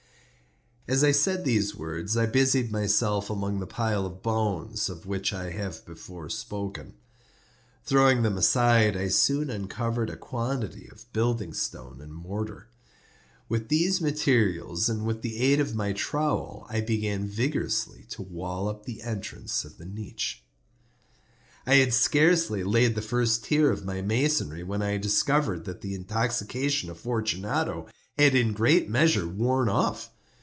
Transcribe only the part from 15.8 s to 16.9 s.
trowel, I